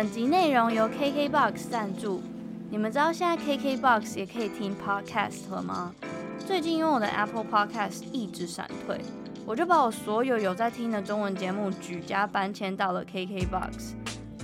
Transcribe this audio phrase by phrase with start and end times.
[0.00, 2.22] 本集内容由 KKBOX 赞助。
[2.70, 5.94] 你们知道现在 KKBOX 也可以听 Podcast 了吗？
[6.38, 8.98] 最近因为我的 Apple Podcast 一直闪退，
[9.44, 13.92] 我就把我所有有在听的中文节目举家搬迁到了 KKBOX。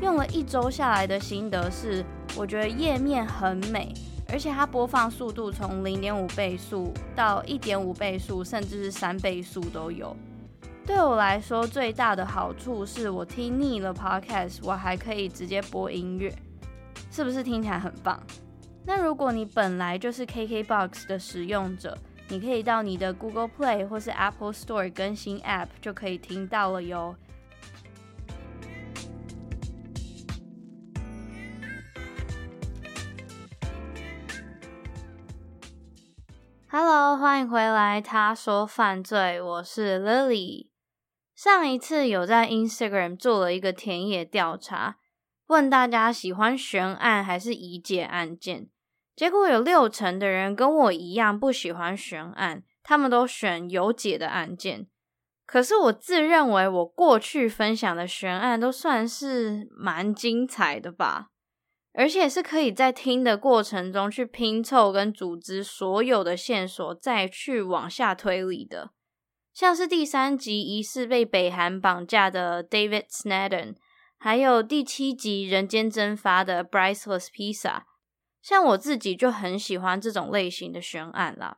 [0.02, 2.04] 用了一周下来的心得是，
[2.36, 3.94] 我觉得页面很美，
[4.28, 10.14] 而且它播放速度从零点五倍速到一点五倍速，甚至是三倍速都有。
[10.86, 16.32] 对我来说，最大的好处是我听腻了 Podcast，我还可以直接播音乐。
[17.10, 18.22] 是不是听起来很棒？
[18.84, 27.16] 那如果你本来就是 KKBOX 的使用者，你可以到你的 Google Play 或是 Apple Store 更新 App 就可以听到了哟。
[36.68, 38.00] Hello，欢迎回来。
[38.00, 40.66] 他说犯罪，我是 Lily。
[41.46, 44.96] 上一次有在 Instagram 做了一个田野调查。
[45.46, 48.68] 问大家喜欢悬案还是已解案件？
[49.14, 54.88] 结果有六成的人跟我一样不喜欢悬案，他们都选有解的案件。
[55.46, 61.28] 可是我自认为我过去分享的悬案都算是蛮精彩的吧，
[61.92, 68.90] 而且是可以在听的过程中去拼凑跟组织所有的线索，再去往下推理的。
[69.56, 73.76] 像是第三集疑似被北韩绑架的 David Snedden。
[74.18, 77.84] 还有第七集《人间蒸发》的 Briceless Pizza，
[78.42, 81.56] 像我自己就很喜欢这种类型的悬案啦。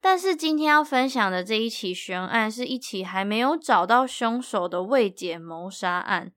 [0.00, 6.30] 但是今天要分享的这一起悬案是一起还没有找到凶手的未解谋杀案，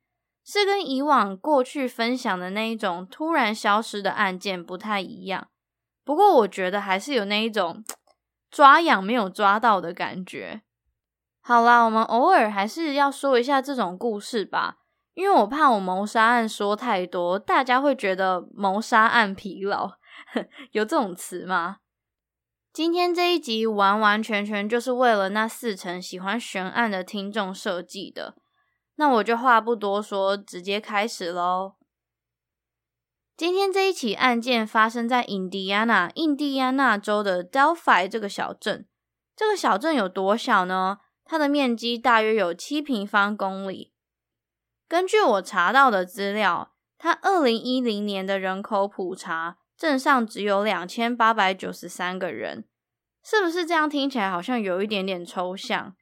[0.43, 5.49] 是跟以往过去分享的那一种突然消失的案件不太一样。
[6.03, 7.85] 不过我觉得还是有那一种
[8.49, 10.63] 抓痒没有抓到的感觉。
[11.49, 14.75] 好啦，我们偶尔还是要说一下这种故事吧。
[15.15, 19.89] 因为我怕我谋杀案说太多，大家会觉得谋杀案疲劳，
[20.73, 21.77] 有这种词吗？
[22.71, 28.35] 今天这一集完完全全就是为了那四成喜欢悬案的听众设计的。
[28.97, 31.77] 那我就话不多说，直接开始喽。
[33.35, 38.87] 今天这一起案件发生在印第安纳，印第安纳州的 Delphi 这个小镇。
[39.35, 40.99] 这个小镇有多小呢？
[41.29, 43.93] 它的面积大约有七平方公里。
[44.87, 52.65] 根据我查到的资料，他二零一零年的人口普查，镇上只有两千八百九十三个人，
[53.23, 55.95] 是不是这样听起来好像有一点点抽象？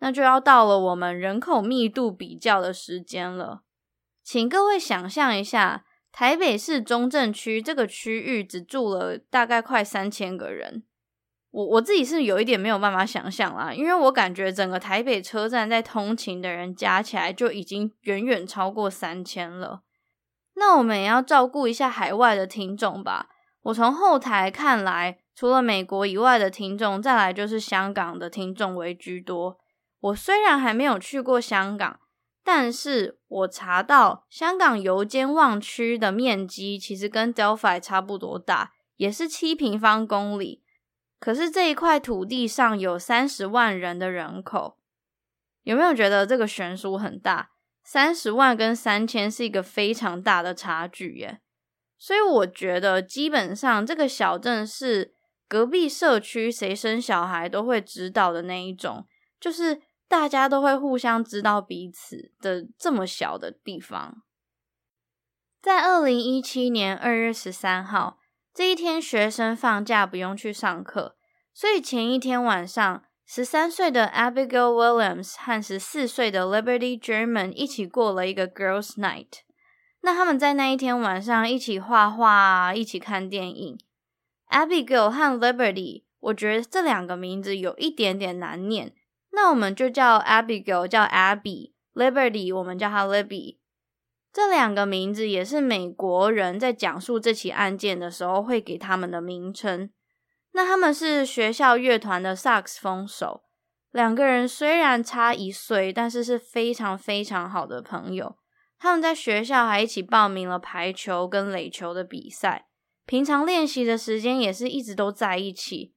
[0.00, 3.62] 那就要到了我们人口密度比较的时间了。
[4.22, 10.84] 请各位想象一下，台北市中正区这个区域只住了大概快三千个人。
[11.56, 19.80] 我我自己是有一点没有办法想象啦，因为我感觉整个台北车站在通勤的人加起来就已经远远超过三千了。
[20.56, 23.28] 那我们也要照顾一下海外的听众吧。
[23.62, 29.56] 我从后台看来，除了美国以外的听众，再来就是香港的听众为居多。
[30.00, 32.00] 我虽然还没有去过香港，
[32.44, 40.62] 但是我查到香港油尖旺区的面积其实跟 Delphi 差不多大，也是七平方公里。
[41.26, 44.78] 可是这一块土地上有三十万人的人口，
[45.64, 47.50] 有没有觉得这个悬殊很大？
[47.82, 51.40] 三十万跟三千是一个非常大的差距耶。
[51.98, 55.16] 所以我觉得基本上这个小镇是
[55.48, 59.04] 隔壁社区谁生小孩都会知道的那一种，
[59.40, 64.22] 就是大家都会互相知道彼此的这么小的地方。
[65.60, 68.20] 在二零一七年二月十三号。
[68.54, 71.15] 这一天，学生放假不用去上课，
[71.56, 79.38] 所以前一天晚上，十三岁的 Abigail Williams 和十四岁的 Liberty German 一起过了一个 Girls Night。
[80.02, 83.78] 那他们在那一天晚上一起画画，一起看电影。
[84.50, 88.92] Abigail 和 Liberty，我觉得这两个名字有一点点难念，
[89.32, 93.56] 那我们就叫 Abigail 叫 Abby，Liberty 我们叫她 Libby。
[94.30, 99.88] 这两个名字也是美国人在讲述这起案件的时候会给他们的名称。
[100.56, 103.42] 那他们是学校乐团的萨克斯风手，
[103.90, 108.38] 两个人虽然差一岁，但是是非常非常好的朋友。
[108.78, 112.68] 他们在学校还一起报名了排球跟垒球的比赛，
[113.04, 115.92] 平常练习的时间也是一直都在一起。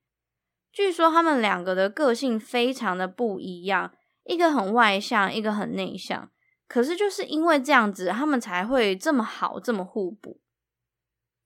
[0.73, 3.93] 据说他们两个的个性非常的不一样，
[4.25, 6.29] 一个很外向，一个很内向。
[6.67, 10.41] 可是就是因为这样子，他们才会这么好，这么互补。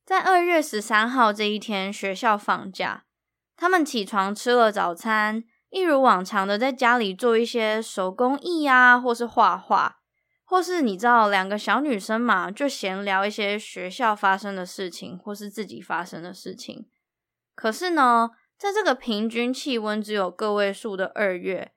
[0.06, 3.06] 在二月十三号这一天，学校放假，
[3.56, 10.00] 他们起床吃了早餐，一如往常的在家里做一些手工艺啊，或是画画，
[10.44, 16.86] 或是你知道，两个小女生嘛，就闲聊一些学校发生的事情，或是自己发生的事情。
[17.56, 21.72] 可是呢，在这个平均气温只有个位数的二月，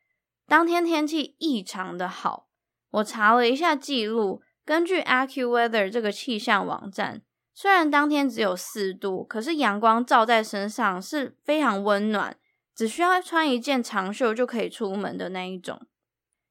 [0.48, 2.48] 当天天气异常的好。
[2.90, 7.22] 我查了一下记录，根据 AccuWeather 这个气象网站。
[7.58, 12.36] 虽然当天只有四度，可是阳光照在身上是非常温暖，
[12.74, 15.80] 只需要穿一件长袖就可以出门的那一种。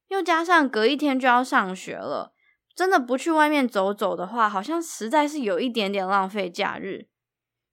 [0.08, 2.34] 又加上隔一天就要上学了，
[2.74, 7.06] 真的不去外面走走的话，好像实在是有一点点浪费假日。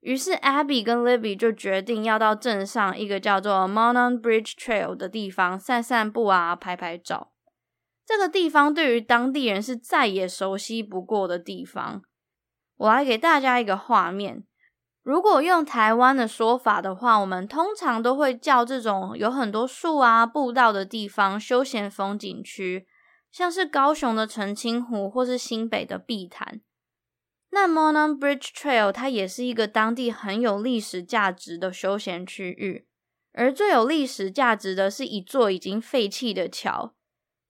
[0.02, 7.32] 于是 Abby 跟 Libby 就决定要到镇上一个叫做 Monon Bridge Trail 的地方散散步啊，拍拍照。
[8.06, 12.04] 这个地方对于当地人是再也熟悉不过的地方。
[12.78, 14.44] 我来给大家一个画面。
[15.04, 22.88] 如果用台湾的说法的话，我们通常都会叫这种有很多树啊、步道的地方休闲风景区，
[23.32, 26.62] 像是高雄的澄清湖或是新北的碧潭。
[27.52, 32.88] 那 Monon Bridge Trail 它也是一个当地很有历史价值的休闲区域，
[33.34, 36.96] 而最有历史价值的是一座已经废弃的桥。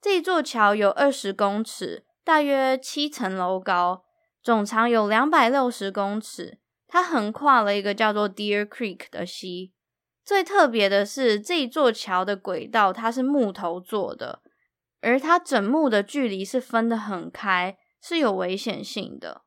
[0.02, 4.03] 这座桥有二十公尺，大约七层楼高。
[4.44, 9.72] 总长有两百六十公尺，它横跨了一个叫做 Deer Creek 的溪。
[10.26, 14.42] 最特别的是，这一座桥的轨道它是木头做的，
[15.00, 19.44] 而它整木的距离是分得很开，是有危险性的。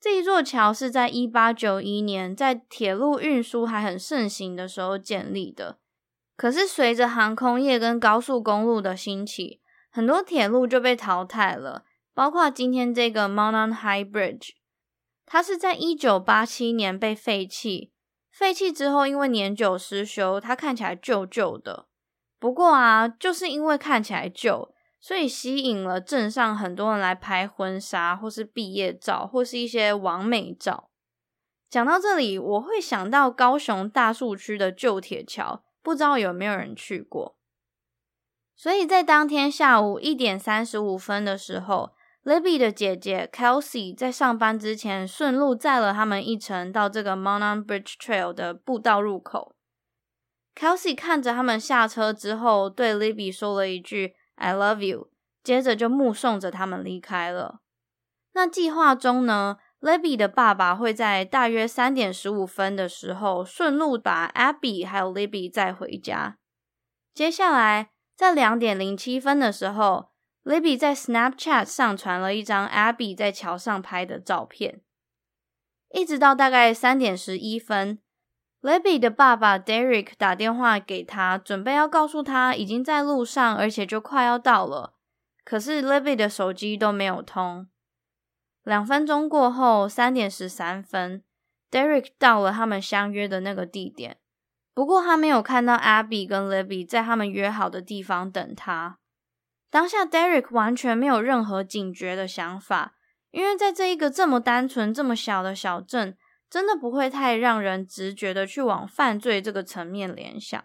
[0.00, 5.78] 这一座桥是在一八九一年在铁路运输还很盛行的时候建立的，
[6.38, 9.60] 可是随着航空业跟高速公路的兴起，
[9.90, 11.84] 很多铁路就被淘汰了。
[12.20, 14.50] 包括今天这个 Mounton High Bridge，
[15.24, 17.94] 它是在一九八七年被废弃。
[18.30, 21.86] 废弃之后，因为年久失修，它看起来旧旧的。
[22.38, 30.90] 不过啊，就是因为看起来旧，所以吸引了镇上很多人来拍婚纱，或是毕业照，或是一些完美照。
[31.70, 37.38] 讲到这里，我会想到高雄大树区的旧铁桥，不知道有没有人去过。
[38.54, 41.92] 所以在当天下午一点三十五分的时候。
[42.22, 49.56] Libby 的姐姐 Kelsey 在上班之前顺路载了他们一程到这个 Monon Bridge Trail 的步道入口。
[50.54, 55.08] Kelsey 看着他们下车之后，对 Libby 说了一句 “I love you”，
[55.42, 57.60] 接着就目送着他们离开了。
[58.34, 66.36] 那计划中呢，Libby 的爸爸会在大约三点十五分的时候顺路把 Abby 还有 Libby 载回家。
[67.14, 70.09] 接下来在两点零七分的时候。
[70.42, 74.80] Libby 在 Snapchat 上传了一张 Abby 在桥上拍的照片，
[75.90, 77.98] 一直到大概三点十一分
[78.62, 84.94] ，Libby 的爸爸 Derek 打电话给他，准备要告诉他已经在路上，而且就快要到了。
[85.44, 87.68] 可是 Libby 的手机都没有通。
[88.62, 91.22] 两分钟过后，三点十三分
[91.70, 94.18] ，Derek 到了他们相约的那个地点，
[94.72, 98.99] 不过他没有看到 Abby 跟 Libby 在他们约好的地方等他。
[99.70, 102.96] 当下，Derek 完全没有任何警觉的想法，
[103.30, 106.18] 因为在这一个这么单纯、这么小的小镇，
[106.50, 110.60] 真的不会太让人直觉的去往犯罪这个层面联想。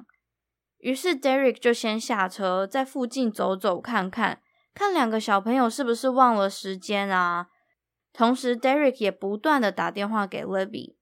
[0.80, 4.42] 于是，Derek 就先下车，在附近走走看看，
[4.74, 7.48] 看两个小朋友是不是忘了时间啊。
[8.12, 10.96] 同时，Derek 也不断的打电话给 Libby。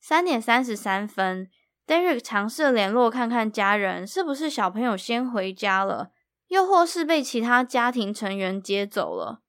[0.00, 1.48] 三点三十三分
[1.86, 6.10] ，Derek 尝试联络看看家人是不是小朋友先回家了。
[6.50, 9.40] 又或是被其他家庭成员接走了。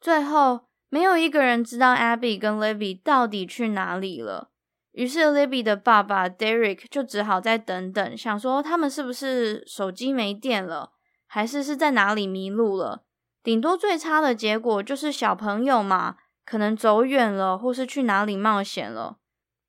[0.00, 4.50] 最后，没有一个人知道 Abby 跟 Libby 到底去哪里了。
[4.90, 10.90] 于是 Libby 的爸爸 Derek 就只好再等等，想说他们是不是手机没电了，
[11.26, 13.04] 还是是在哪里迷路了？
[13.42, 19.18] 顶多最差的结果就是小朋友嘛，可能走远了，或是去哪里冒险了。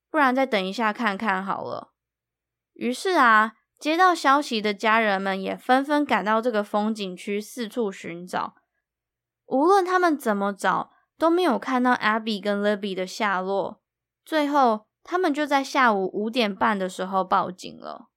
[0.09, 1.91] 不然再等一下看看好了。
[2.73, 8.55] 于是啊，接到消息的家人们也纷纷赶到这个风景区四处寻找。
[9.47, 13.81] 无论他们怎么找，都没有看到 Abby 跟 Libby 的下落。
[14.23, 18.07] 最后，他们就在下午五点半的时候报警了。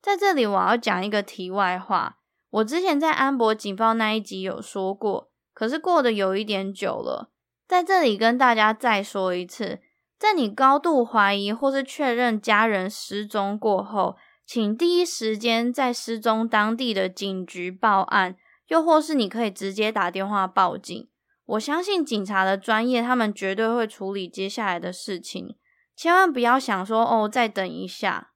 [0.00, 2.18] 在这里，我要讲一个题外话。
[2.50, 7.30] 我之前在安博警报那一集有说过，可是过得有一点久了，
[7.66, 9.80] 在这里跟大家再说一次。
[10.18, 14.16] 在你高度怀疑或是确认家人失踪过后，
[14.52, 18.34] 请第一时间在失踪当地的警局报案，
[18.66, 21.08] 又或是你可以直接打电话报警。
[21.44, 25.56] 我相信警察的专业，他们绝对会处理接下来的事情。
[25.94, 28.32] 千万不要想说哦，再等一下。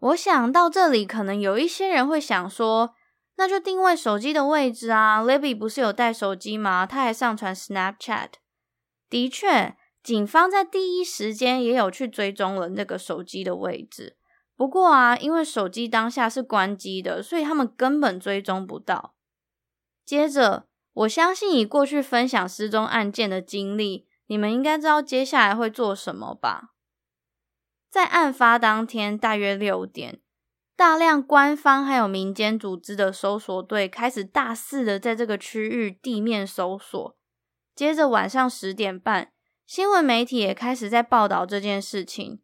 [0.00, 2.94] 我想到这里，可能有一些人会想说，
[3.38, 5.22] 那就定位手机的位置啊。
[5.22, 6.84] Libby 不是有带手机吗？
[6.84, 8.32] 他还上传 Snapchat。
[9.08, 9.78] 的确。
[10.02, 14.16] 警方在第一时间也有去追踪了那个手机的位置，
[14.56, 19.14] 不过啊，因为手机当下是关机的，所以他们根本追踪不到。
[20.04, 26.72] 接着，我相信以过去分享失踪案件的经历，你们应该知道接下来会做什么吧？
[27.90, 30.20] 在案发当天大约六点，
[30.74, 37.16] 大量官方还有民间组织的搜索队开始大肆的在这个区域地面搜索。
[37.74, 39.32] 接着晚上十点半。
[39.66, 42.40] 新闻媒体也开始在报道这件事情，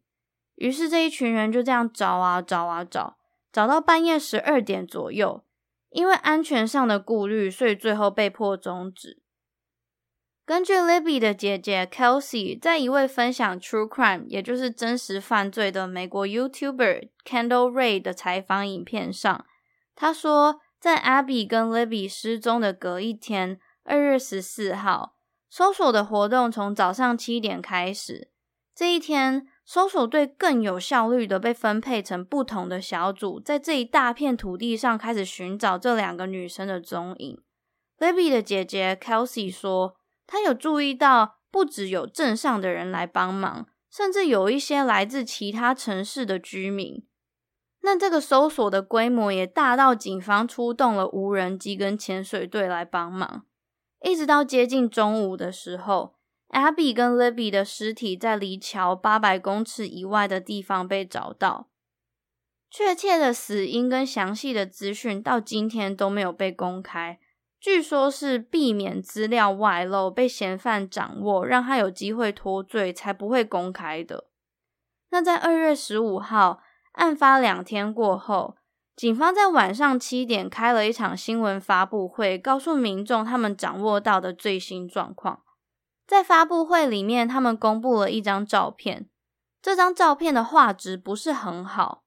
[0.55, 3.17] 于是这一群人就这样找啊找啊找，
[3.51, 5.43] 找到半夜十二点左右。
[5.89, 9.21] 因为安全上的顾虑，所以最后被迫终止。
[10.43, 19.45] 根据 Libby 的姐姐 Kelsey 在一位分享 True Crime，也就是真实犯罪的美国 YouTuber Kendall Ray 的采访影片上，
[19.95, 25.15] 她说，在 Abby 跟 Libby 失踪的隔一天，二月十四号。
[25.47, 28.31] 搜索的活动从早上七点开始。
[28.73, 37.41] 这一天，搜索队更有效率的被分配成不同的小组，在这一大片土地上开始寻找这两个女生的踪影。
[37.97, 39.95] Libby 的姐姐 Kelsey 说，
[40.27, 47.05] 她有注意到，不只有镇上的人来帮忙，甚至有一些来自其他城市的居民。
[47.81, 53.45] 那这个搜索的规模也大到警方出动了无人机跟潜水队来帮忙。
[54.01, 56.15] 一直到接近中午的时候
[56.53, 61.67] ，Abby 跟 Libby 的尸体在离桥八百公尺以外的地方被找到。
[62.69, 67.19] 确切的死因跟详细的资讯到今天都没有被公开，
[67.59, 74.25] 据说是避免资料外漏被嫌犯掌握，让他有机会脱罪，才不会公开的。
[75.11, 78.55] 那在二月十五号，案发两天过后。
[78.95, 85.41] 警方在晚上七点开了一场新闻发布会，告诉民众他们掌握到的最新状况。
[86.05, 89.09] 在发布会里面，他们公布了一张照片。
[89.61, 92.03] 这张照片的画质不是很好。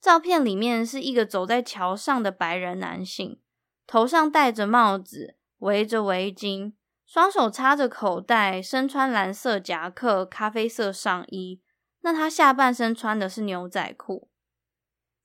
[0.00, 3.40] 照片里面是一个走在桥上的白人男性，
[3.86, 6.72] 头上戴着帽子，围着围巾，
[7.04, 11.60] 双手插着口袋，身穿蓝色夹克、咖啡色上衣。
[12.00, 14.30] 那他下半身穿的是牛仔裤。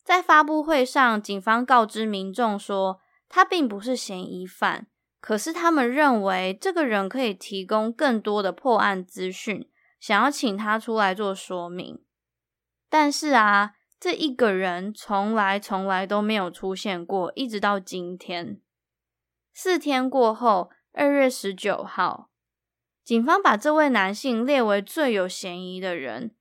[0.03, 4.87] 在发布会上，警方告知民众说，他并不是嫌疑犯，
[5.23, 12.03] 可是他们认为这个人可以提供更多的破案资讯，想要请他出来做说明。
[12.89, 18.59] 但是啊，这一个人从来从来都没有出现过，一直到今天。
[19.53, 22.29] 四天过后，二月十九号，
[23.05, 26.35] 警方把这位男性列为最有嫌疑的人。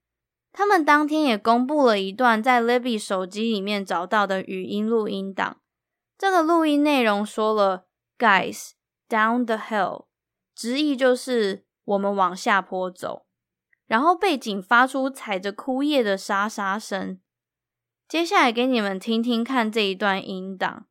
[0.51, 5.59] 他们当天也公布了一段在 Libby 手机里面找到的语音录音档。
[6.19, 7.87] 这个录音内容说了
[8.23, 8.75] “Guys,
[9.09, 10.05] down the hill”，
[10.55, 13.27] 直译就是“我们往下坡走”。
[13.89, 17.21] 然后背景发出踩着枯叶的沙沙声。
[18.07, 20.87] 接下来给你们听听看这一段音档。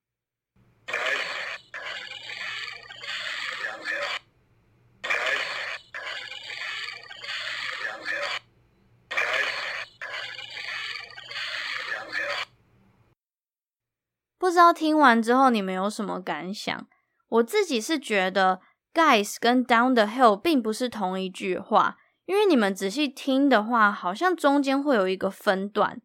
[14.38, 16.88] 不知道听完之后你们有什么感想？
[17.32, 18.60] 我自己是觉得
[18.94, 26.02] “guys” 跟 “down the hill” 并不是同一句话，因为你们仔细听的话，好像中间会有一个分段。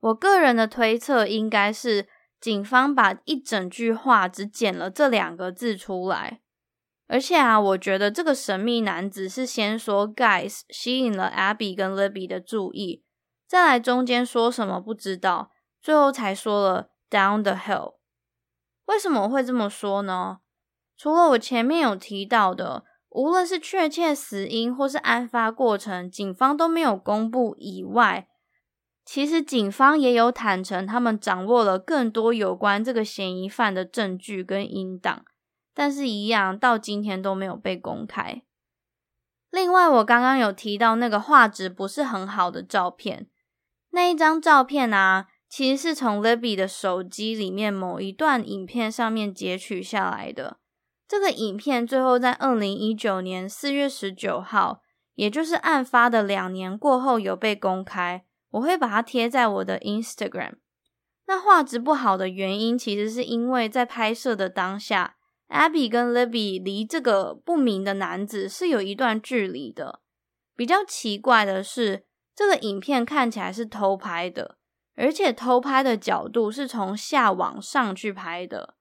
[0.00, 2.08] 我个人的推测应该是
[2.40, 6.40] 警方把一整句话只剪了这两个字出来，
[7.06, 13.04] 而且啊，我觉得这个神秘男子是先说 guys 吸引了 Abby 跟 Libby 的注意，
[13.46, 15.50] 再来中间说什么不知道，
[15.82, 17.96] 最后才说了 down the hill。
[18.86, 20.38] 为什么会这么说呢？
[20.96, 28.28] 除了我前面有提到的，无论是确切死因或是案发过程，警方都没有公布以外，
[29.04, 35.24] 其实警方也有坦承，他们掌握了更多有关这个嫌疑犯的证据跟音档。
[35.74, 38.42] 但是，一样到今天都没有被公开。
[39.50, 43.28] 另外，我刚刚有提到那个画质不是很好的照片，
[43.90, 50.58] 那一张照片啊，其实是从 Libby 的手机里面某一段影片上面截取下来的。
[51.12, 54.80] 这个影片最后在二零一九年四月十九号，
[55.14, 58.24] 也就是案发的两年过后有被公开。
[58.52, 60.54] 我会把它贴在我的 Instagram。
[61.26, 65.16] 那画质不好的原因，其实是因为在拍摄的当下。
[65.50, 70.00] Abby 跟 Libby 离这个不明的男子是有一段距离的。
[70.56, 74.56] 比较奇怪的是，这个影片看起来是偷拍的，
[74.96, 78.76] 而且偷拍的角度是从下往上去拍的。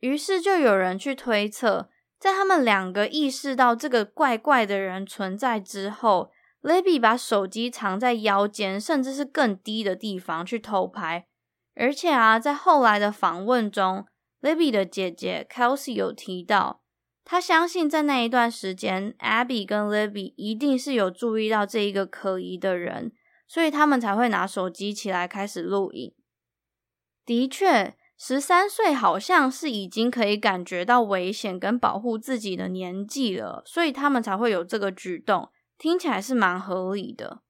[0.00, 1.88] 于是就有人去推测，
[2.18, 6.30] 在他们两个意识到这个怪怪的人存在之后
[6.62, 11.26] ，Libby 把手机藏在腰间，甚至是更低的地方去偷拍。
[11.74, 14.06] 而且啊，在后来的访问中
[14.40, 16.82] ，Libby 的姐姐 Kelsey 有提到，
[17.24, 23.12] 她相信在那一段时间，Abby 跟 Libby 一定是有注意到这一个可疑的人，
[23.46, 26.14] 所以他们才会拿手机起来开始录影。
[27.26, 37.42] 的确，十三岁好像是已经可以感觉到危险跟保护自己的年纪了，所以他们才会有这个举动，听起来是蛮合理的。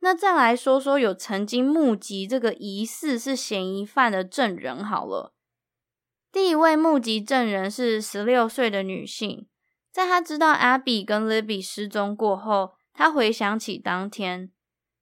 [0.00, 5.34] 那再来说说有曾经目击这个疑似是嫌疑犯的证人好了。
[6.30, 9.48] 第一位目击证人是十六岁的女性，
[9.90, 14.50] 在她知道 Abby 跟 Libby 失踪过后，她回想起当天，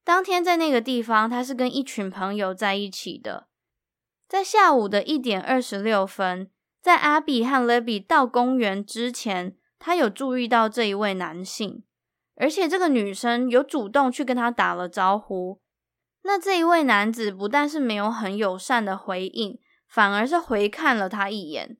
[0.02, 3.49] 当天在那个地方，她是跟一群朋友在一起的。
[4.28, 6.50] 在下午的一点二十六分，
[6.81, 11.85] 在阿比和 Libby 到公园之前，他有注意到这一位男性，
[12.37, 15.61] 而且这个女生有主动去跟他打了招呼。
[16.22, 19.59] 那这一位男子不但是没有很友善的回应。
[19.88, 21.79] 反而是回看了他一眼，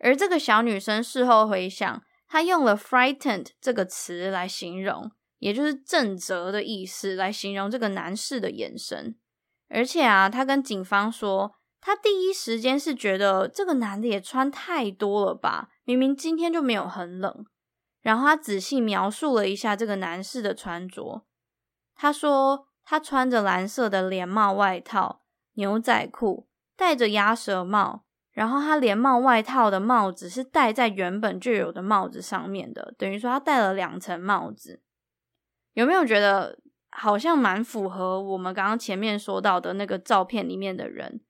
[0.00, 9.16] 而这个小女生事后回想，她用了 “frightened” 这个词来形容，也就是震慑的意思，来形容这个男士的眼神。
[9.68, 17.44] 而且啊，她跟警方说，他第一时间是觉得这个男的也穿太多了吧，明明今天就没有很冷。
[18.00, 21.26] 然后他仔细描述了一下这个男士的穿着，
[21.94, 25.20] 他说他穿着蓝色的连帽外套、
[25.56, 26.48] 牛仔裤。
[26.76, 34.82] 戴着鸭舌帽，然后他连帽外套的帽子是戴在原本就有的帽子上面的，等于说他戴了两层帽子。
[35.74, 36.58] 有没有觉得
[36.90, 41.20] 好像蛮符合我们刚刚前面说到的那个照片里面的人？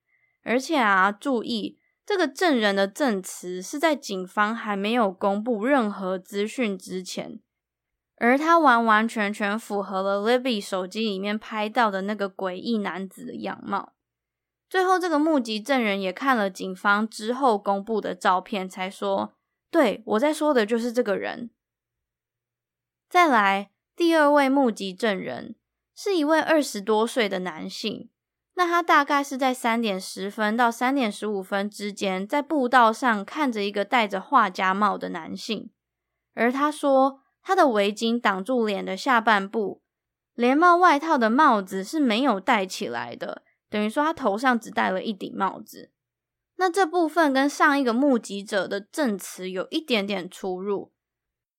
[0.44, 7.40] 而且啊，注意这个证人的证词是在警方还没有公布任何资讯之前，
[8.16, 13.94] 而他完完全全符合了 Libby 手机里面拍到的那个诡异男子的样貌。
[14.68, 19.34] 最后，这个目击证人也看了警方之后公布的照片，才说
[19.70, 21.50] ：“对，我在说的就是这个人。”
[23.08, 25.54] 再来，第二位目击证人
[25.94, 28.10] 是一位二十多岁的男性。
[28.56, 35.70] 那他大概是在三点十分到三点十五分之间，在步道上看着一个戴着画家帽的男性。
[36.34, 39.82] 而他说，他的围巾挡住脸的下半部，
[40.34, 43.42] 连帽外套的帽子是没有戴起来的。
[43.68, 45.90] 等于说他头上只戴了一顶帽子，
[46.56, 50.93] 那这部分跟上一个目击者的证词有一点点出入。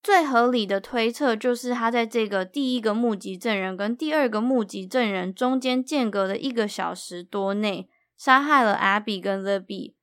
[0.06, 9.96] 最合理的推测就是他在这个第一个目击证人跟第二个目击证人中间间隔的一个小时多内杀害了 Abby 跟 Libby，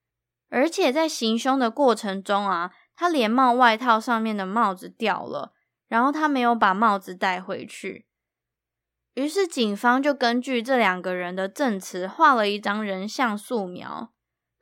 [0.49, 5.53] 而且在行凶的过程中啊，他连帽外套上面的帽子掉了，
[5.87, 8.09] 然后他没有把帽子带回去。
[9.15, 14.13] 于是警方就根据这两个人的证词画了一张人像素描。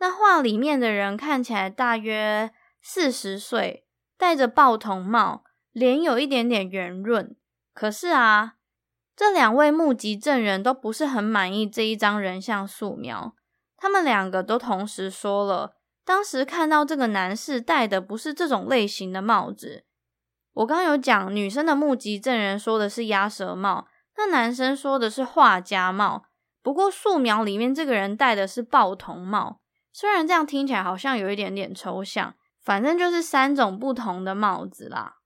[0.01, 2.51] 那画里面的人看起来大约
[2.83, 3.87] 四十岁，
[4.21, 7.35] 戴着报童帽，脸有一点点圆润。
[7.73, 8.57] 可是啊，
[9.17, 13.35] 这两位目击证人都不是很满意这一张人像素描。
[13.79, 15.73] 他们两个都同时说了，
[16.05, 19.87] 当时看到这个男士戴的不是这种类型的帽子。
[20.53, 23.89] 我刚有讲，女生的目击证人说的是鸭舌帽。
[24.19, 26.25] 那男生说的是画家帽，
[26.63, 29.63] 不过素描里面这个人戴的是报童帽。
[29.95, 32.35] 虽然这样听起来好像有一点点抽象，
[32.71, 35.17] 反正就是三种不同的帽子啦。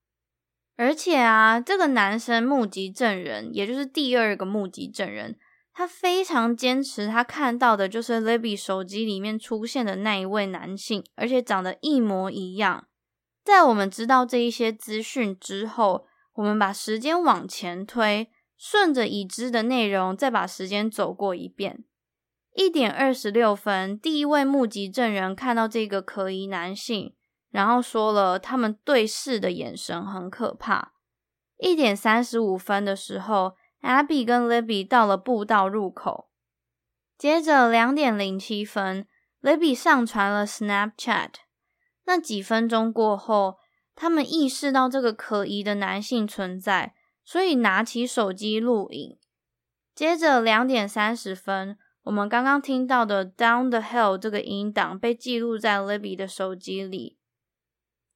[0.79, 5.39] 而且啊，这个男生目击证人，也就是第二个目击证人，
[5.75, 12.87] 他非常坚持，他看到的就是 Libby 手机里面出现的那一位男性，而且长得一模一样。
[13.45, 21.85] 在我们知道这一些资讯之后，我们把时间往前推，顺着已知的内容，再把时间走过一遍。
[22.55, 27.15] 一点二十六分，第一位目击证人看到这个可疑男性。
[27.55, 30.95] 然后说了，他们对视的眼神很可怕。
[31.57, 36.31] 一点三十五分的时候，Abby 跟 Libby 到了步道入口。
[37.17, 39.07] 接着两点零七分
[39.41, 41.29] ，Libby 上传了 Snapchat。
[42.07, 43.59] 那几分钟过后，
[43.95, 49.17] 他们意识到这个可疑的男性存在，所以拿起手机录影。
[49.95, 57.17] 接着两点三十分，我们刚刚听到的 Down the Hill 这个音档被记录在 Libby 的手机里。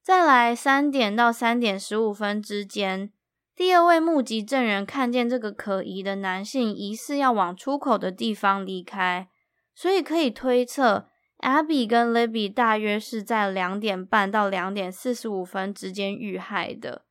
[0.09, 3.13] 再来三点到三点十五分之间，
[3.55, 9.29] 第二位目击证人看见这个可疑的男性疑似要往出口的地方离开，
[9.75, 17.05] 所以可以推测，Abby 跟 Libby 大约是在两点半到两点四十五分之间遇害的，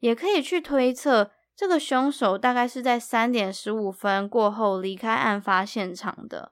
[0.00, 6.50] 也可以去推测这个凶手大概是在三点十五分过后离开案发现场的。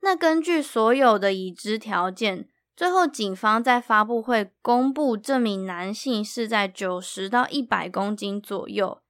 [0.00, 2.48] 那根据所有的已知条件。
[2.76, 9.00] 最后，警方在发布会公布，这名男性是在九十到一百公斤左右，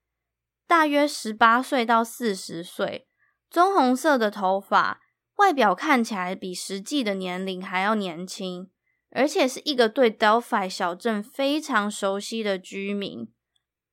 [0.66, 3.08] 大约十八岁到四十岁，
[3.48, 5.00] 棕红色的头发，
[5.36, 8.70] 外表看起来比实际的年龄还要年轻，
[9.10, 13.32] 而且是一个对 Delphi 小镇非常熟悉的居民。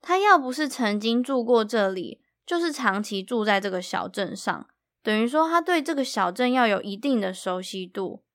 [0.02, 4.68] 他要不是曾经住过这里，就是长期住在这个小镇上，
[5.02, 8.26] 等于说他对这个小镇要有一定的熟悉度。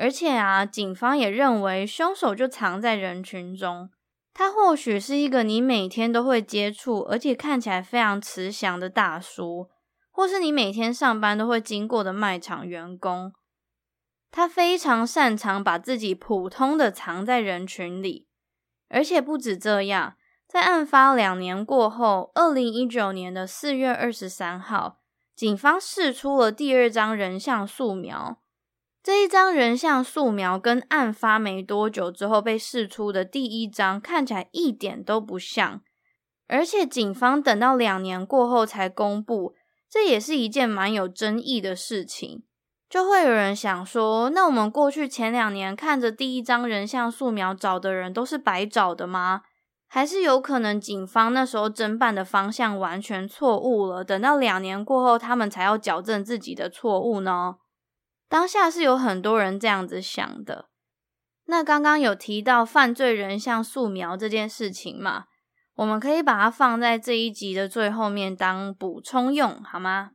[0.00, 3.90] 而且啊，警方也认为凶手就藏在人群中。
[4.32, 9.68] 他或许是一个你每天都会接触，而且看起来非常慈祥的大叔，
[10.10, 13.34] 或是你每天上班都会经过的卖场员工。
[14.30, 18.26] 他非常擅长把自己普通的藏在人群里，
[18.88, 20.14] 而且不止这样，
[20.48, 25.00] 在案发两年过后，二零一九年的四月二十三号，
[25.36, 28.39] 警方释出了第二张人像素描。
[29.10, 35.80] 这一张人像素描跟案发没多久之后被释出的第一张看起来一点都不像，
[36.46, 39.56] 而且警方等到两年过后才公布，
[39.90, 42.44] 这也是一件蛮有争议的事情。
[42.88, 49.42] 就会有人想说，那我们过去前两年看着第一张人像素描找的人都是白找的吗？
[49.88, 57.56] 还是有可能警方那时候侦办的方向完全错误了，等到两年过后他们才要矫正自己的错误呢？
[58.30, 60.70] 当下是有很多人这样子想的。
[61.46, 65.24] 那刚刚有提到犯罪人像素描这件事情嘛，
[65.74, 70.12] 我们可以把它放在这一集的最后面当补充用，好吗？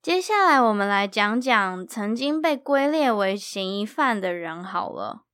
[0.00, 5.26] 接下来我们来讲讲曾经被归列为嫌疑犯的人好了。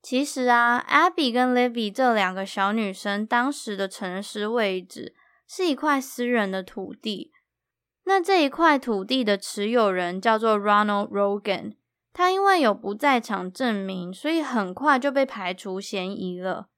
[0.00, 5.16] 其实啊，Abby 跟 Libby 这两个小女生当时的城市位置
[5.48, 7.32] 是一块私人的土地。
[8.04, 11.76] 那这一块土地的持有人叫做 Ronald Rogan，
[12.12, 16.68] 他因为有不在场证明，所以很快就被排除嫌疑了。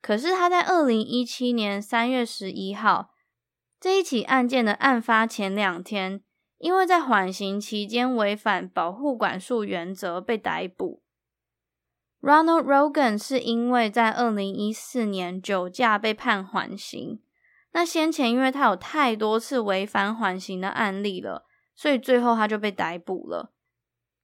[0.00, 3.10] 可是他在二零一七年三月十一号
[3.78, 6.22] 这一起案件的案发前两天，
[6.56, 11.02] 因为在缓刑期间违反保护管束原则被逮捕。
[12.22, 17.20] Ronald Rogan 是因为在二零一四年酒驾被判缓刑。
[17.72, 23.52] 那先前因为他有太多次违反缓刑的案例了，所以最后他就被逮捕了。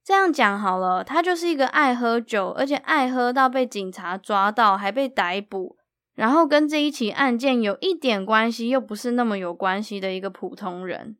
[0.03, 5.77] 这样讲好了，他就是一个爱喝酒，而且爱喝到被警察抓到还被逮捕，
[6.13, 11.17] 然后跟这一起案件有一点关系又不是那么有关系的一个普通人。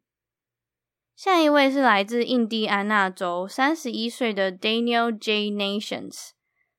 [1.16, 5.50] 下一位是来自印第安纳州三十一岁的 Daniel J.
[5.50, 6.30] Nations，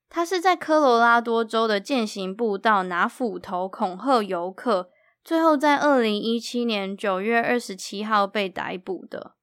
[0.09, 4.91] 他是在科罗拉多州的健行步道拿斧头恐吓游客。
[5.25, 9.35] 最后，在二零一七年九月二十七号被逮捕的。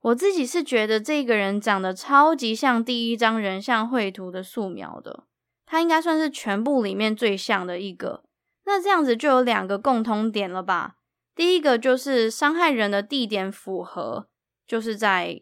[0.00, 5.24] 我自己是觉得这个人长得超级像第一张人像绘图的素描的，
[5.64, 8.24] 他应该算是全部里面最像的一个。
[8.66, 10.96] 那这样子就有两个共通点了吧？
[11.34, 14.28] 第一个就是伤害人的地点符合，
[14.66, 15.40] 就是在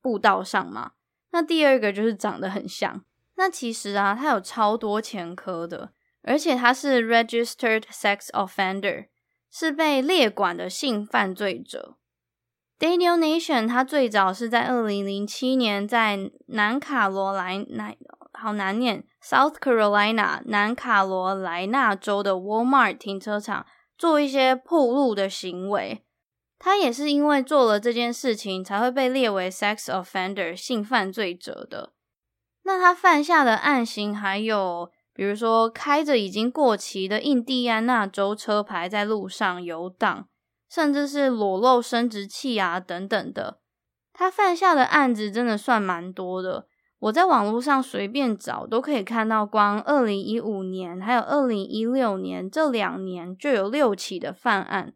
[0.00, 0.92] 步道上嘛。
[1.30, 3.04] 那第二个就是长得很像。
[3.36, 5.92] 那其实啊，他有超多前科的。
[6.22, 9.06] 而且他是 registered sex offender，
[9.50, 11.96] 是被列管的性犯罪者。
[12.78, 17.94] Daniel Nation 他最早是在二零零七年在南卡罗来纳，
[18.32, 23.66] 好难念，South Carolina 南卡罗来纳州的 Walmart 停车场
[23.98, 26.04] 做一些暴露的行为。
[26.58, 31.92] 他也是因为做了这件事情，才会被列为 sex offender 性犯罪者的。
[32.64, 40.28] 那他犯下的案型还有，比如说开着已经过期的印第安纳州车牌在路上游荡，
[40.70, 43.60] 甚至是裸露生殖器啊等等的。
[44.12, 46.66] 他犯下的案子真的算蛮多的。
[47.00, 54.92] 我在网络上随便找都可以看到，光二零一五年还有二零一六年这两年就有六起的犯案，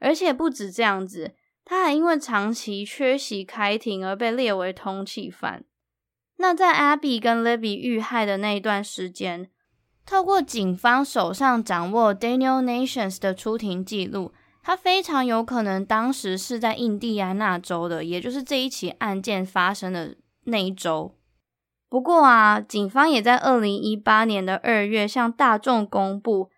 [0.00, 5.64] 而且不止这样子，他还因为长期缺席开庭而被列为通缉犯。
[6.38, 9.50] 那在 Abby 跟 Libby 遇害的那一段时间，
[10.06, 21.14] 透过警方手上掌握 Daniel Nations 的出庭记录，他非常有可能当时是在印第安纳州的，也就是这一起案件发生的那一周。
[21.88, 26.50] 不过啊，警方也在二零一八年的二月向大众公布，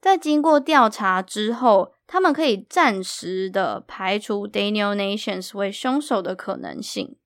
[0.00, 7.16] 在经过调查之后，他们可以暂时的排除 Daniel Nations 为凶手的可能性。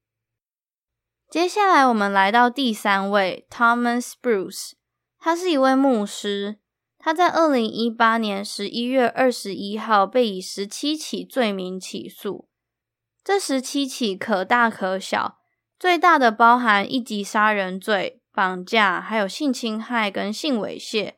[1.29, 4.73] 接下来，我们来到第三位 Thomas Bruce，
[5.19, 6.59] 他是一位牧师，
[6.99, 12.49] 他在二零一八年十一月二十一号被以十七起罪名起诉，
[13.25, 15.39] 这十七起可大可小。
[15.79, 21.15] 最大的包含一级杀人罪、绑架，还有性侵害跟性猥亵。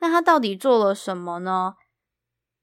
[0.00, 1.74] 那他到底做了什么呢？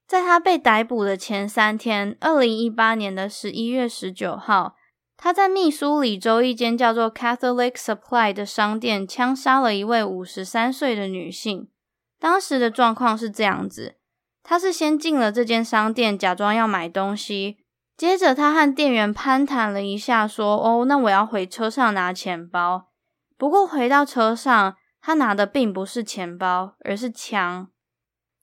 [0.06, 4.74] 在他被逮捕的前三天，二零一八年的十一月十九号，
[5.20, 11.68] 他在密苏里州一间叫做 Catholic Supply 的商店枪杀了一位五十三岁的女性。
[12.20, 13.96] 当时的状况是这样子：
[14.44, 17.58] 他是先进了这间商店，假装要买东西。
[17.96, 22.90] 接着，他和店员攀谈了一下，说：“哦，那我要回车上拿钱包。”
[23.36, 27.68] 不过回到车上，他拿的并不是钱包，而是枪。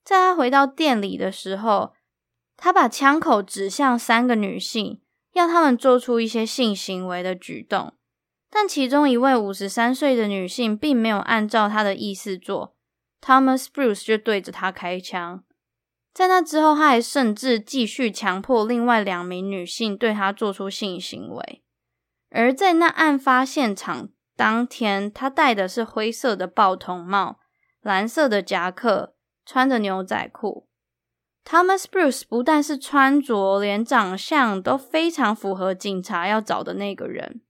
[0.04, 1.94] 在他回到店里的时候，
[2.54, 5.00] 他把枪口指向三个女性，
[5.36, 7.92] 要他们做出一些性行为的举动。
[8.50, 12.74] 但其中一位五十三岁的女性并没有按照他的意思做
[13.20, 15.44] ，Thomas Bruce 就对着他开枪。
[16.14, 21.62] 在那之后，他还甚至继续强迫另外两名女性对他做出性行为。
[22.30, 27.40] 而在那案发现场当天，他戴的是灰色的报童帽、
[27.82, 30.65] 蓝色的夹克，穿着牛仔裤。
[31.48, 37.40] Thomas Bruce 不但是穿着，连长相都非常符合警察要找的那个人。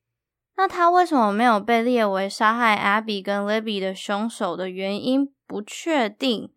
[0.57, 6.51] 那他为什么没有被列为杀害 Abby 跟 Libby 的凶手的原因不确定。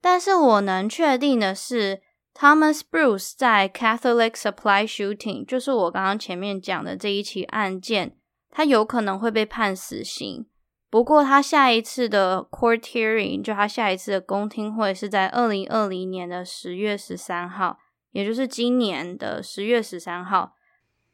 [0.00, 2.02] 但是我能确定的是
[2.34, 8.16] ，Thomas Bruce 在 Catholic Supply Shooting，就是我刚刚前面讲的这一起案件，
[8.48, 10.46] 他有可能会被判死刑。
[10.90, 17.78] 不过他下一次的 Court Hearing，就他下一次的公听会是在二零二零年的十月十三号，
[18.10, 20.56] 也就是今年的十月十三号。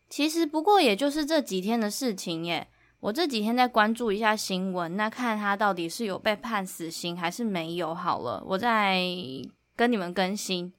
[0.08, 2.68] 其实不过也就是这几天的事情耶。
[3.00, 8.98] 我这几天再关注一下新闻，那看他到底是有被判死刑还是没有好了，我再
[9.76, 10.72] 跟你们更新。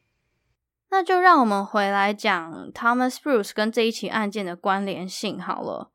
[0.90, 5.92] 那就让我们回来讲 Thomas Bruce 跟这一起案件的关联性好了。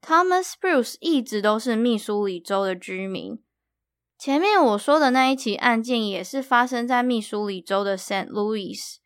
[0.00, 3.42] Thomas Bruce 一直都是密苏里州的居民，
[4.18, 8.96] 前面我说的那一起案件也是发生在密苏里州的 Saint Louis。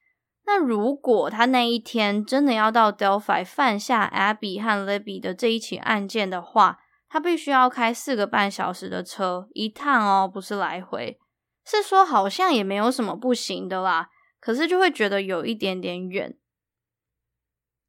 [0.46, 6.78] 那如果他那一天真的要到 Delphi 犯下 Abby 和 Libby 的这一起案件的话，
[7.09, 11.18] 他必须要开四个半小时的车一趟哦，不是来回。
[11.64, 16.37] 是说好像也没有什么不行的啦，可是就会觉得有一点点远。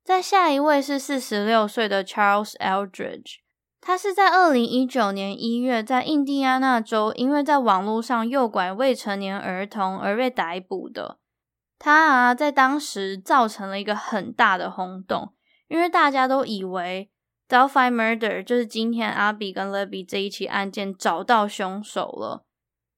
[0.06, 3.38] 在下一位是四十六岁的 Charles Eldridge，
[3.82, 11.18] 他是在二零一九年一月在印第安纳州，因为在网络上诱拐未成年儿童而被逮捕的。
[11.80, 15.34] 他啊，在当时造成了一个很大的轰动，
[15.68, 17.10] 因为大家都以为
[17.50, 22.46] Delphi Murder 就是今天阿比跟 Leby 这一起案件找到凶手了。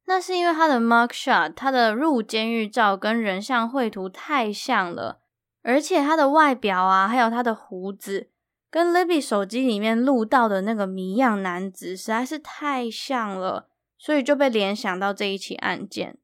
[0.08, 5.22] 那是因为他的 mugshot，他的入监狱照跟人像绘图太像了，
[5.68, 8.30] 而且他的外表啊，还有他的胡子，
[8.72, 16.18] 跟 Libby 手机里面录到的那个谜样男子实在是太像了，所以就被联想到这一起案件。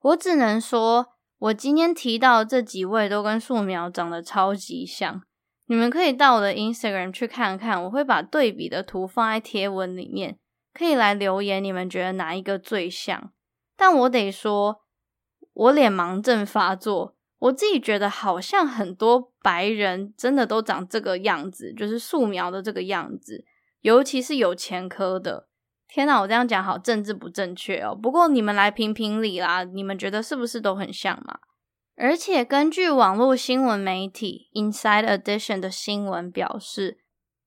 [0.00, 1.14] 我只能说。
[1.40, 5.22] 我今天提到这几位都跟素描长得超级像，
[5.68, 10.36] 你们可以到我的 Instagram 去看看，我会把对比的图放在贴文里面，
[10.74, 13.32] 可以来留言，你们觉得哪一个最像？
[13.74, 14.82] 但我得说，
[15.54, 23.44] 我脸盲症发作，我自己觉得好像很多白人真的都长这个样子，就是素描的这个样子，
[23.80, 25.48] 尤其是有前科的。
[25.88, 27.98] 天哪，我这样讲好政治不正确哦。
[28.00, 31.40] 不过你们来评评理啦，你们觉得是不是都很像嘛？
[31.96, 36.98] 而且根据网络新闻媒体 Inside Edition 的新闻表示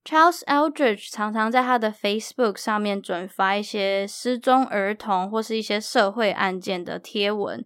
[0.03, 7.65] ，Charles Eldridge 常常在他的 Facebook 上面转发一些失踪儿童或是一些社会案件的贴文，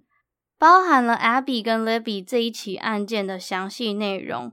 [0.58, 4.52] 包含了 Abby 跟 Libby 这一起案件的详细内容。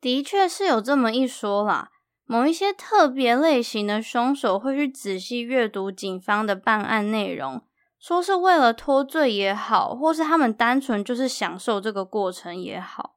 [0.00, 1.90] 的确是有这么一说啦，
[2.24, 7.62] 某一些特别类型的凶手会去仔细阅读警方的办案内容。
[8.00, 13.14] 说是为了脱罪也好，或是他们单纯就是享受这个过程也好。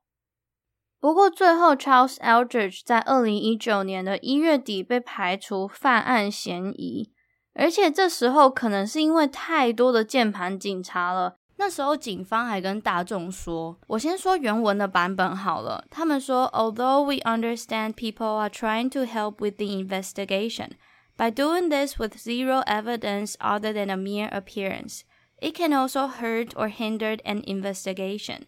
[0.99, 7.11] 不过最后，Charles Eldridge 在二零一九年的一月底被排除犯案嫌疑，
[7.55, 11.37] 而且这时候可能是因为太多的键盘警察了。
[11.57, 20.71] 那时候警方还跟大众说：“我先说原文的版本好了。”他们说：“Although we understand people are trying to help with the investigation。”
[21.17, 25.03] By doing this with zero evidence other than a mere appearance,
[25.39, 28.41] it can also hurt or hinder an investigation.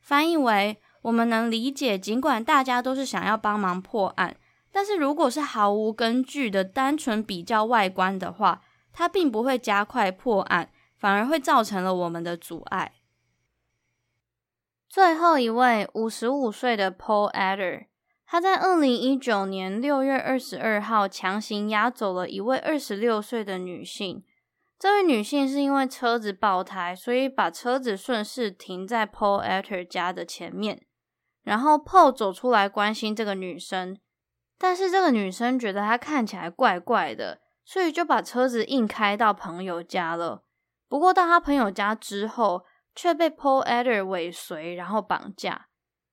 [0.00, 4.36] 翻译为：我们能理解，尽管大家都是想要帮忙破案，
[4.72, 10.70] 但是如果是毫无根据的单纯比较外观的话，它并不会加快破案，
[11.04, 12.94] 反而会造成了我们的阻碍。
[14.88, 17.88] 最后一位，五十五岁的 Paul Adder。
[18.24, 24.24] 他在二零一九年六月二十二号强行押走了一位二十六岁的女性。
[24.78, 30.86] 这位女性是因为车子爆胎，所以把车子顺势停在 Paul Adder 家的前面。
[31.42, 33.98] 然后 Paul 走出来关心这个女生，
[34.56, 40.43] 但是这个女生觉得她看起来怪怪的，所以就把车子硬开到朋友家了。
[40.94, 45.66] 不过到他朋友家之后，却被 Paul Adder 尾随，然后绑架。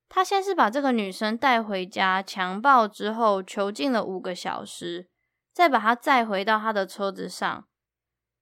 [0.10, 5.08] 他先是把这个女生带回家，强暴之后囚禁了五个小时，
[5.54, 7.68] 再把她载回到他的车子上。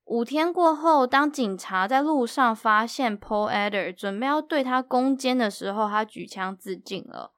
[0.06, 7.34] 五天过后，当警察在路上发现 Paul Adder 准备要对他攻坚的时候，他举枪自尽了。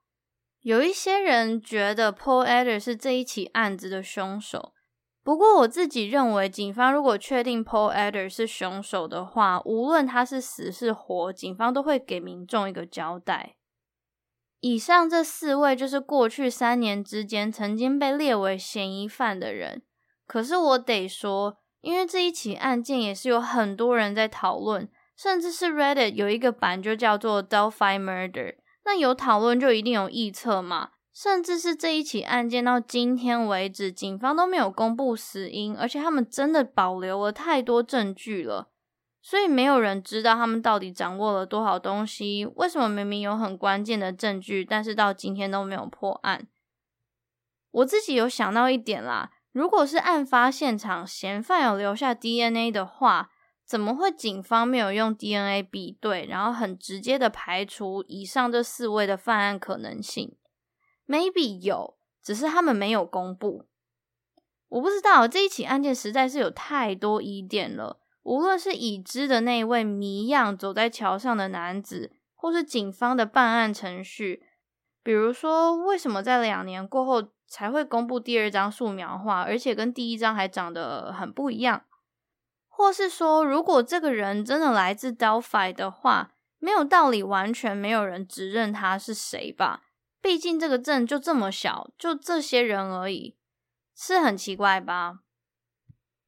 [0.60, 4.74] 有一些人觉得 Paul Adder 是这一起案子的凶手，
[5.24, 13.56] 不过我自己认为，警方如果确定 Paul Adder 是凶手的话，无论他是死是活，警方都会给民众一个交代。
[14.62, 19.84] 以上这四位就是过去三年之间曾经被列为嫌疑犯的人。
[20.26, 28.56] 可是我得说，因为这一起案件也是有很多人在讨论，甚至是 Reddit 有一个版就叫做 Delphi Murder。
[28.86, 30.90] 那有讨论就一定有臆测嘛？
[31.22, 38.70] 甚至是这一起案件到今天为止，警方都没有公布死因，而且他们真的保留了太多证据了。
[39.22, 42.44] 所以没有人知道他们到底掌握了多少东西。
[42.56, 46.48] 为什么明明有很关键的证据，但是到今天都没有破案？
[47.70, 53.30] 我自己有想到一点啦，如果是案发现场嫌犯有留下 DNA 的话，
[53.64, 60.36] 怎么会警方没有用 DNA 比对，然后很直接的排除以上这四位的犯案可能性
[61.08, 63.66] ？Maybe 有，只是他们没有公布。
[64.70, 68.00] 我不知道，这一起案件实在是有太多疑点了。
[68.24, 74.44] 无论是已知的那位谜样走在桥上的男子，或是警方的办案程序，
[75.04, 81.84] 比如说为什么在两年过后才会公布第二张素描画，而且跟第一张还长得很不一样，
[82.70, 89.82] 或是说如果这个人真的来自 Delphi 的话，没有道理完全没有人指认他是谁吧？
[90.22, 93.36] 毕竟这个镇就这么小，就这些人而已，
[93.96, 95.20] 是很奇怪吧？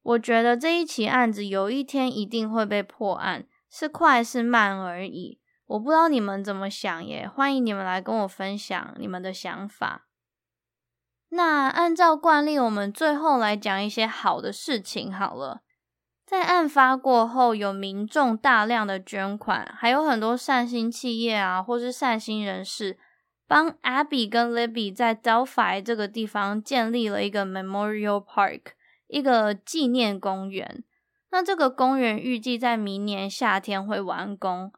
[0.02, 5.40] 我觉得这一起案子有一天一定会被破案，是快是慢而已。
[5.66, 10.06] 我不知道你们怎么想耶，欢迎你们来跟我分享你们的想法。
[11.30, 15.62] 那按照惯例，我们最后来讲一些好的事情好了。
[16.26, 22.98] 在案发过后，有民众大量的捐款，还有很多善心企业啊，或是善心人士，
[23.46, 28.72] 帮 Abby 跟 Libby 在 Delphi 这个地方建立了一个 Memorial Park。
[29.06, 30.82] 一个纪念公园，
[31.30, 34.72] 那这个公园预计在明年夏天会完工。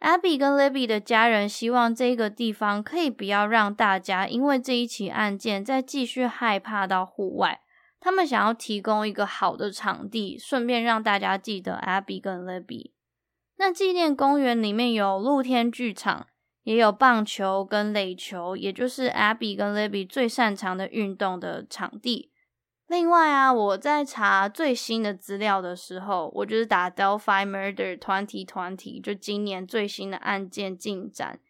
[0.00, 7.60] Abby 跟 Libby 的家人希望这个地方可以不要让大家因为这一起案件再继续害怕到户外。
[7.98, 12.92] 他们想要提供一个好的场地，顺便让大家记得 Abby 跟 Libby。
[13.56, 16.28] 那纪念公园里面有露天剧场，
[16.68, 22.30] 也有棒球跟垒球，也就是 Abby 跟 Libby 最擅长的运动的场地。
[22.86, 31.40] 另外啊，我在查最新的资料的时候，我就是打 Delphi Murder 团体团体就今年最新的案件进展。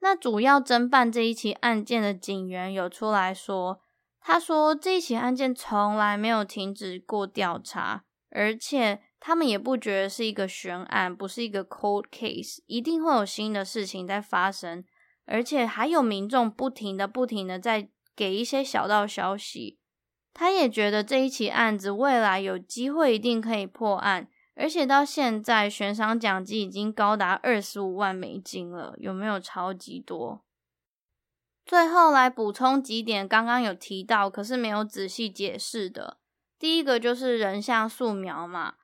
[0.00, 3.80] 那主要侦办这一起案件的警员有出来说，
[4.20, 14.84] 他说这一起案件从来没有停止过调查，而且他们也不觉得是一个悬案，不是一个 cold case，一定会有新的事情在发生，
[15.24, 19.80] 而且还有民众不停的、不停的在给一些小道消息。
[20.32, 30.44] 他也觉得这一起案子未来有机会一定可以破案，而且到现在悬赏奖金已经高达二十五万美金了，有没有超级多？
[31.64, 36.18] 最后来补充几点，刚刚有提到，可是没有仔细解释的。
[36.60, 38.74] 第一个就是人像素描嘛，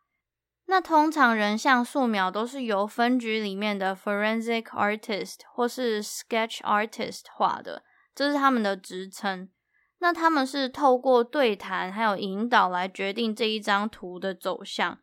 [0.72, 7.82] 那通常人像素描都是由分局里面的 forensic artist 或是 sketch artist 画的，
[8.14, 9.50] 这是他们的职称。
[9.98, 14.98] 那他们是透过对谈还有引导来决定这一张图的走向，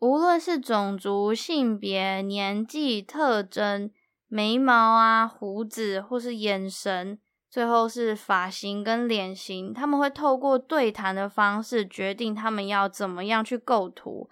[0.00, 3.90] 无论是种族、性别、年纪、特征。
[4.26, 14.28] 眉毛啊、胡子或是眼神，最后是发型跟脸型，他们会透过对谈的方式决定他们要怎么样去构图。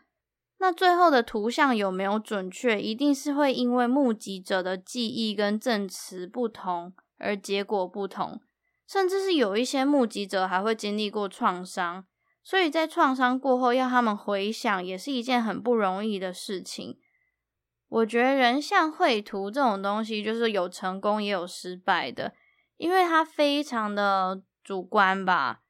[0.59, 8.41] 那最后的图像有没有准确，一定是会因为目击者的记忆跟证词不同而结果不同，
[8.89, 12.07] 甚至是有一些目击者还会经历过创伤，
[12.43, 16.99] 所以在创伤过后要他们回想，也是一件很不容易的事情。
[17.89, 22.33] 我觉得人像绘图这种东西，就是有成功也有失败的，
[22.79, 25.61] 因为它非常的主观吧。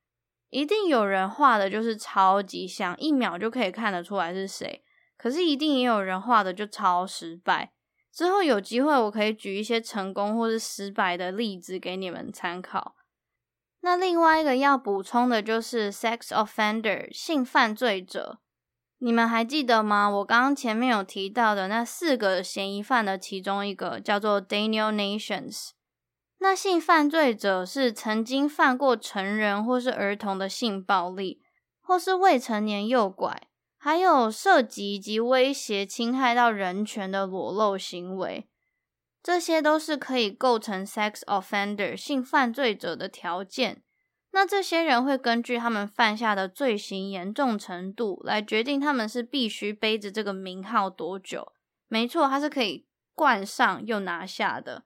[0.50, 4.82] 一定有人画的就是超级像，一秒就可以看得出来是谁。
[5.16, 7.72] 可是一定也有人画的就超失败。
[8.12, 12.94] 之后有机会我可以举一些成功或是失败的例子给你们参考。
[13.80, 18.40] 那另外一个要补充的就是 sex offender 性犯罪者。
[18.98, 20.08] 你们还记得吗？
[20.08, 25.72] 我刚刚前面有提到的那四个嫌疑犯的其中一个叫做 Daniel Nations。
[26.38, 31.42] 那性犯罪者是曾经犯过成人或是儿童的性暴力，
[31.80, 38.48] 或是未成年诱拐，还有涉及及威胁侵害到人权的裸露行为，
[39.22, 43.82] 这些都是可以构成 sex offender 性犯罪者的条件。
[44.32, 51.52] 那这些人会根据他们犯下的罪行严重程度来决定他们是必须背着这个名号多久。
[51.88, 54.85] 没错，他是可以冠上又拿下的。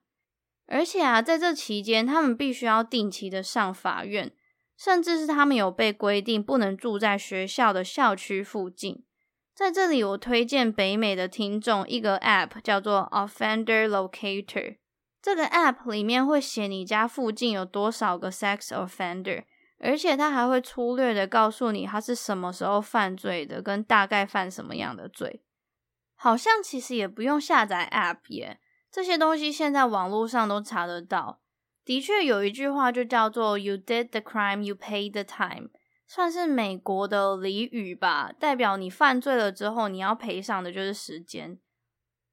[0.71, 4.33] 而且啊，在这期间，他们必须要定期的上法院，
[4.79, 9.05] 甚至是他们有被规定不能住在学校的校区附近。
[9.53, 14.77] 在这里，我推荐北美的听众一个 App，叫做 Offender Locator。
[15.21, 19.43] 这个 app 里面会写你家附近有多少个 sex offender，
[19.79, 25.43] 而且它还会粗略的告诉你他是什么时候犯罪的，跟大概犯什么样的罪。
[26.15, 28.60] 好像其实也不用下载 app 耶，
[28.91, 31.41] 这些东西现在网络上都查得到。
[31.85, 35.71] 的确有一句话就叫做 “You did the crime, you pay the time”，
[36.07, 41.59] 算是美国的俚语吧，代表你犯罪了之后，你要赔偿的就是时间。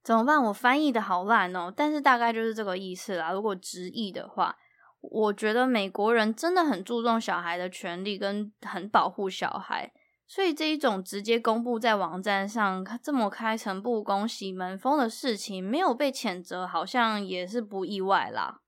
[0.04, 0.44] 怎么办？
[0.44, 3.32] 我翻译的好烂哦，但是大概就是这个意思啦。
[3.32, 4.56] 如果直译的话，
[5.00, 9.92] 我觉得美国人真的很注重小孩的权利，跟很保护小孩，
[10.28, 18.60] 所以这一种直接公布在网站上这么开诚布公、洗门风的事情，没有被谴责，好像也是不意外啦。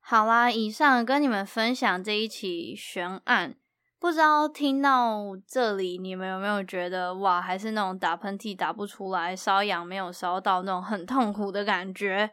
[0.00, 3.56] 好啦，以上跟你们分享这一起悬案。
[4.00, 12.30] 不知道听到这里，你们有没有觉得哇，还是那种打喷嚏打不出来，瘙痒没有烧到那种很痛苦的感觉？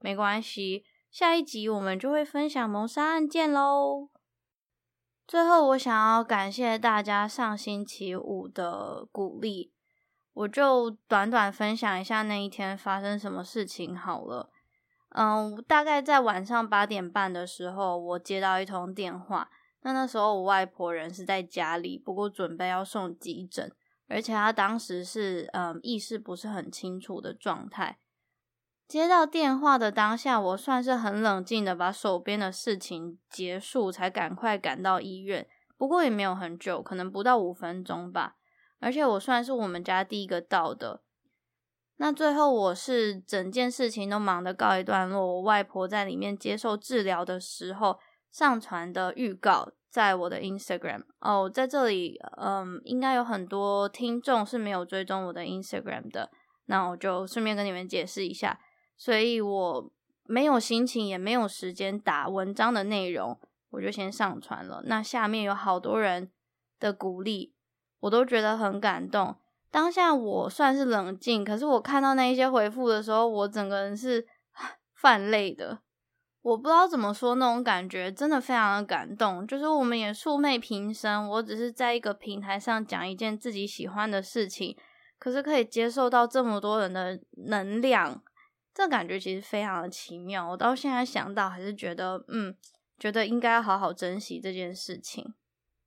[0.00, 4.08] 没关系，下一集我们就会分享谋杀案件喽。
[5.26, 9.72] 最后，我想要感谢大家上星期五的鼓励，
[10.34, 14.50] 我就短短分享一下那一天发生什么事情好了。
[15.16, 19.48] 嗯，大概在晚上八点半的时候，我接到一通电话。
[19.82, 23.70] 那那时候我外婆人是在家里，不过准备要送急诊，
[24.08, 27.98] 而且她当时是嗯意识不是很清楚的状态。
[28.86, 35.46] 接到电话的当下，我算是很冷静的把手边的事情结束，才赶快赶到医院。
[35.76, 38.36] 不过也没有很久，可能不到五分钟吧。
[38.80, 41.02] 而且我算是我们家第一个到的。
[41.96, 47.98] 那最后我是整件事情都忙得告一段落，我外婆在里面接受治疗的时候。
[48.34, 56.28] 上传的预告在我的 Instagram 哦，在这里，嗯，应该有很多听众是没有追踪我的 Instagram 的，
[56.64, 58.58] 那我就顺便跟你们解释一下，
[58.96, 59.90] 所以我
[60.24, 63.38] 没有心情也没有时间打文章的内容，
[63.70, 64.82] 我就先上传了。
[64.86, 66.30] 那下面有好多人
[66.78, 67.52] 的鼓励，
[68.00, 69.36] 我都觉得很感动。
[69.70, 74.26] 当下我算是冷静，可是我看到那一些回复的时候，我整个人是
[74.94, 75.80] 泛泪的。
[76.42, 79.46] 我不知道怎么说，那种感觉真的非常的感动。
[79.46, 84.76] 就是我们也素昧平生，我只是在一个平台上讲一件自己喜欢的事情，
[85.18, 87.18] 可是可以接受到这么多人的
[87.48, 88.22] 能量，
[88.74, 90.50] 这感觉其实非常的奇妙。
[90.50, 92.54] 我到现在想到还是觉得，嗯，
[92.98, 95.32] 觉得应该要好好珍惜这件事情。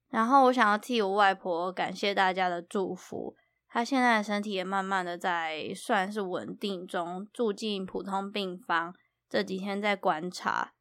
[0.10, 3.36] 然后我想要替我外婆感谢大家的祝福，
[3.68, 8.96] 她现在的身体也慢慢的在算是稳定中，住进普通病房。
[9.30, 10.72] 这几天在观察，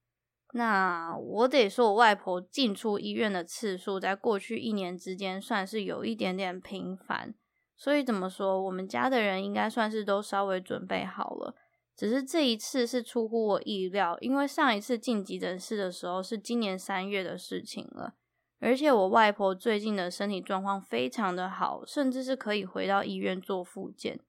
[0.52, 7.34] 那我得说，我外婆进出医院的次数，在过去一年之间算是有一点点频繁，
[7.76, 11.56] 所以怎么说，我们家的人应该算是都稍微准备好了。
[11.96, 18.14] 只是这一次是出乎我意料，因为上一次进急诊室的时候是今年三月的事情了，
[18.60, 24.20] 而且我外婆最近的身体状况非常的好，甚至是可以回到医院做复健。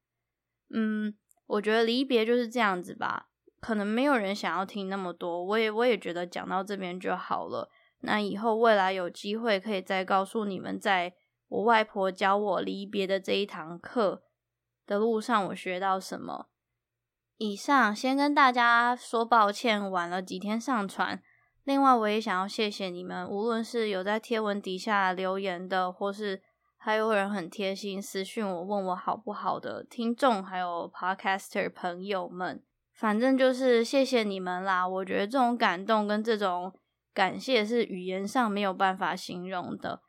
[0.70, 1.14] 嗯，
[1.46, 3.28] 我觉得离别就是这样子吧。
[3.60, 7.70] 可能没有人想要听那么多，我也我也觉得讲到这边就好了。
[8.02, 11.14] 那以后未来有机会可以再告诉你们，在
[11.50, 14.24] 我外婆教我离别的这一堂课
[14.86, 16.48] 的路上，我学到什么。
[17.38, 21.22] 以上先跟大家说抱歉，晚了几天上传。
[21.64, 26.42] 另外，我也想要谢谢你们，无论是有在贴文底下留言的，或是
[26.78, 32.64] 还有人很贴心私讯我问我好不好的听众，还有 Podcaster 朋友们。
[32.94, 36.74] 反正就是谢谢你们啦，我觉得这种感动跟这种
[37.14, 40.02] 感谢是语言上没有办法形容的。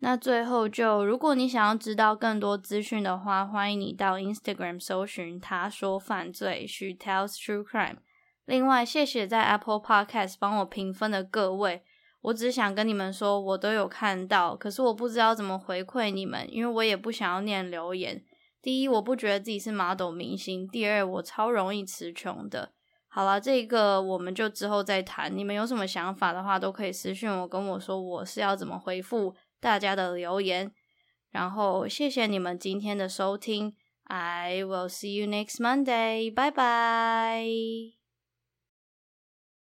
[0.00, 7.96] 那最后就，如果你想要知道更多资讯的话，欢迎你到 Instagram 搜寻“他说犯罪 ”，She tells true crime。
[8.44, 11.82] 另外，谢谢在 Apple Podcast 帮我评分的各位，
[12.20, 18.22] 我只想跟你们说，我都有看到，可是我不知道怎么回馈你们，因为我也不想要念留言。
[18.60, 22.72] 第一，我不觉得自己是马斗明星；第二，我超容易词穷的。
[23.08, 25.34] 好了，这个我们就之后再谈。
[25.34, 30.72] 你们有什么想法的话，都可以私讯我，跟我说我是要怎么回复大家的留言。
[31.30, 33.74] 然后，谢谢你们今天的收听。
[34.04, 36.32] I will see you next Monday.
[36.32, 37.95] 拜拜